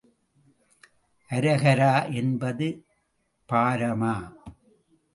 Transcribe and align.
அரகரா 1.29 2.13
என்பது 2.13 2.67
பாரமா? 3.49 4.15